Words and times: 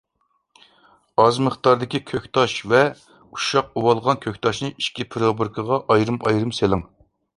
ئاز 1.23 1.35
مىقداردىكى 1.47 2.01
كۆكتاش 2.11 2.55
ۋە 2.71 2.81
ئۇششاق 3.27 3.69
ئۇۋالغان 3.83 4.21
كۆكتاشنى 4.25 4.71
ئىككى 4.73 5.07
پروبىركىغا 5.17 5.79
ئايرىم-ئايرىم 5.97 6.57
سېلىڭ. 6.63 6.83